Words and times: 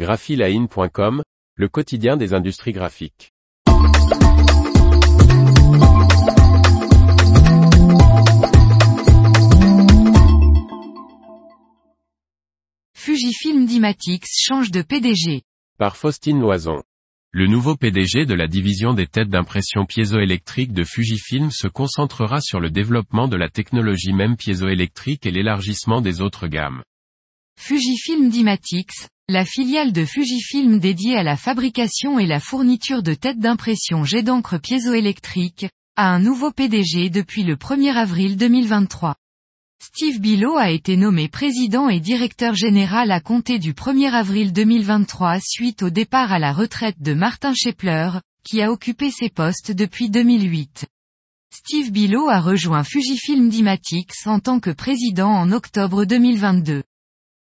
graphiline.com, 0.00 1.22
le 1.56 1.68
quotidien 1.68 2.16
des 2.16 2.32
industries 2.32 2.72
graphiques. 2.72 3.32
Fujifilm 12.94 13.66
Dimatix 13.66 14.26
change 14.42 14.70
de 14.70 14.80
PDG. 14.80 15.42
Par 15.76 15.98
Faustine 15.98 16.40
Loison. 16.40 16.82
Le 17.32 17.46
nouveau 17.46 17.76
PDG 17.76 18.24
de 18.24 18.32
la 18.32 18.46
division 18.46 18.94
des 18.94 19.06
têtes 19.06 19.28
d'impression 19.28 19.84
piézoélectrique 19.84 20.72
de 20.72 20.84
Fujifilm 20.84 21.50
se 21.50 21.68
concentrera 21.68 22.40
sur 22.40 22.58
le 22.58 22.70
développement 22.70 23.28
de 23.28 23.36
la 23.36 23.50
technologie 23.50 24.14
même 24.14 24.38
piézoélectrique 24.38 25.26
et 25.26 25.30
l'élargissement 25.30 26.00
des 26.00 26.22
autres 26.22 26.48
gammes. 26.48 26.82
Fujifilm 27.58 28.30
Dimatix, 28.30 29.10
la 29.30 29.44
filiale 29.44 29.92
de 29.92 30.04
Fujifilm 30.04 30.80
dédiée 30.80 31.16
à 31.16 31.22
la 31.22 31.36
fabrication 31.36 32.18
et 32.18 32.26
la 32.26 32.40
fourniture 32.40 33.04
de 33.04 33.14
têtes 33.14 33.38
d'impression 33.38 34.02
jet 34.02 34.24
d'encre 34.24 34.58
piézoélectrique, 34.58 35.66
a 35.94 36.08
un 36.08 36.18
nouveau 36.18 36.50
PDG 36.50 37.10
depuis 37.10 37.44
le 37.44 37.54
1er 37.54 37.94
avril 37.94 38.36
2023. 38.36 39.14
Steve 39.80 40.18
Bilot 40.20 40.56
a 40.56 40.70
été 40.70 40.96
nommé 40.96 41.28
président 41.28 41.88
et 41.88 42.00
directeur 42.00 42.54
général 42.54 43.12
à 43.12 43.20
compter 43.20 43.60
du 43.60 43.72
1er 43.72 44.10
avril 44.10 44.52
2023 44.52 45.38
suite 45.40 45.84
au 45.84 45.90
départ 45.90 46.32
à 46.32 46.40
la 46.40 46.52
retraite 46.52 47.00
de 47.00 47.14
Martin 47.14 47.52
Schepler, 47.54 48.10
qui 48.42 48.60
a 48.62 48.72
occupé 48.72 49.12
ses 49.12 49.28
postes 49.28 49.70
depuis 49.70 50.10
2008. 50.10 50.86
Steve 51.54 51.92
Bilot 51.92 52.28
a 52.28 52.40
rejoint 52.40 52.82
Fujifilm 52.82 53.48
Dimatix 53.48 54.26
en 54.26 54.40
tant 54.40 54.58
que 54.58 54.70
président 54.70 55.30
en 55.30 55.52
octobre 55.52 56.04
2022. 56.04 56.82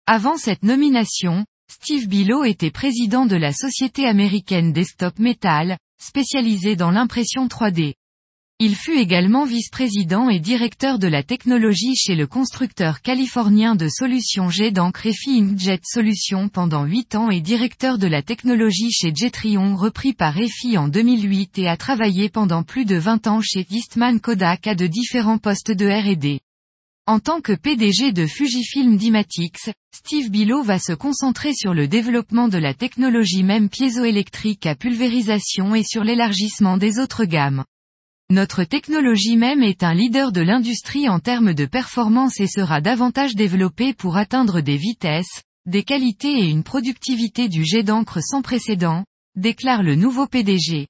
Avant 0.05 0.35
cette 0.35 0.63
nomination, 0.63 1.45
Steve 1.89 2.09
Bilot 2.09 2.43
était 2.43 2.69
président 2.69 3.25
de 3.25 3.37
la 3.37 3.53
société 3.53 4.05
américaine 4.05 4.73
Desktop 4.73 5.19
Metal, 5.19 5.77
spécialisée 5.97 6.75
dans 6.75 6.91
l'impression 6.91 7.47
3D. 7.47 7.93
Il 8.59 8.75
fut 8.75 8.97
également 8.97 9.45
vice-président 9.45 10.29
et 10.29 10.41
directeur 10.41 10.99
de 10.99 11.07
la 11.07 11.23
technologie 11.23 11.95
chez 11.95 12.15
le 12.15 12.27
constructeur 12.27 13.01
californien 13.01 13.75
de 13.75 13.87
solutions 13.87 14.49
jet 14.49 14.71
d'encre 14.71 15.05
EFI 15.05 15.39
Inkjet 15.41 15.79
Solutions 15.83 16.49
pendant 16.49 16.83
8 16.83 17.15
ans 17.15 17.29
et 17.29 17.39
directeur 17.39 17.97
de 17.97 18.07
la 18.07 18.21
technologie 18.21 18.91
chez 18.91 19.13
Jetrion 19.15 19.77
repris 19.77 20.11
par 20.11 20.37
EFI 20.37 20.77
en 20.77 20.89
2008 20.89 21.57
et 21.59 21.69
a 21.69 21.77
travaillé 21.77 22.27
pendant 22.27 22.63
plus 22.63 22.83
de 22.83 22.97
20 22.97 23.27
ans 23.27 23.41
chez 23.41 23.65
Eastman 23.69 24.19
Kodak 24.19 24.67
à 24.67 24.75
de 24.75 24.87
différents 24.87 25.37
postes 25.37 25.71
de 25.71 25.87
R&D. 25.87 26.41
En 27.09 27.21
tant 27.21 27.39
que 27.39 27.53
PDG 27.53 28.11
de 28.11 28.27
Fujifilm 28.27 28.97
Dimatix, 28.97 29.69
Steve 29.95 30.29
Bilot 30.29 30.61
va 30.61 30.77
se 30.77 30.91
concentrer 30.91 31.53
sur 31.53 31.73
le 31.73 31.87
développement 31.87 32.49
de 32.49 32.57
la 32.57 32.73
technologie 32.73 33.43
même 33.43 33.69
piézoélectrique 33.69 34.65
à 34.65 34.75
pulvérisation 34.75 35.73
et 35.73 35.85
sur 35.85 36.03
l'élargissement 36.03 36.75
des 36.75 36.99
autres 36.99 37.23
gammes. 37.23 37.63
Notre 38.29 38.65
technologie 38.65 39.37
même 39.37 39.63
est 39.63 39.83
un 39.83 39.93
leader 39.93 40.33
de 40.33 40.41
l'industrie 40.41 41.07
en 41.07 41.21
termes 41.21 41.53
de 41.53 41.65
performance 41.65 42.41
et 42.41 42.47
sera 42.47 42.81
davantage 42.81 43.35
développée 43.35 43.93
pour 43.93 44.17
atteindre 44.17 44.59
des 44.59 44.75
vitesses, 44.75 45.43
des 45.65 45.83
qualités 45.83 46.37
et 46.39 46.49
une 46.49 46.63
productivité 46.63 47.47
du 47.47 47.63
jet 47.63 47.83
d'encre 47.83 48.19
sans 48.21 48.41
précédent, 48.41 49.05
déclare 49.37 49.81
le 49.81 49.95
nouveau 49.95 50.27
PDG. 50.27 50.87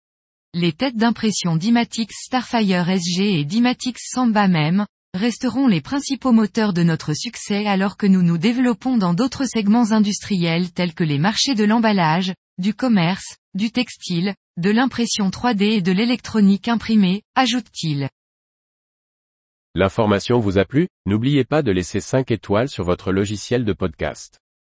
Les 0.55 0.73
têtes 0.73 0.97
d'impression 0.97 1.57
Dimatix 1.57 2.11
Starfire 2.11 2.89
SG 2.89 3.39
et 3.39 3.45
Dimatix 3.45 3.99
Samba 4.01 4.47
même, 4.47 4.87
resteront 5.17 5.67
les 5.67 5.81
principaux 5.81 6.31
moteurs 6.31 6.71
de 6.71 6.83
notre 6.83 7.13
succès 7.13 7.67
alors 7.67 7.97
que 7.97 8.07
nous 8.07 8.21
nous 8.21 8.37
développons 8.37 8.97
dans 8.97 9.13
d'autres 9.13 9.45
segments 9.45 9.91
industriels 9.91 10.71
tels 10.71 10.93
que 10.93 11.03
les 11.03 11.19
marchés 11.19 11.55
de 11.55 11.65
l'emballage, 11.65 12.33
du 12.57 12.73
commerce, 12.73 13.37
du 13.53 13.71
textile, 13.71 14.33
de 14.57 14.69
l'impression 14.69 15.29
3D 15.29 15.63
et 15.63 15.81
de 15.81 15.91
l'électronique 15.91 16.67
imprimée, 16.67 17.23
ajoute-t-il. 17.35 18.09
L'information 19.75 20.39
vous 20.39 20.57
a 20.57 20.65
plu? 20.65 20.87
N'oubliez 21.05 21.43
pas 21.43 21.61
de 21.61 21.71
laisser 21.71 21.99
5 21.99 22.31
étoiles 22.31 22.69
sur 22.69 22.83
votre 22.83 23.11
logiciel 23.11 23.65
de 23.65 23.73
podcast. 23.73 24.39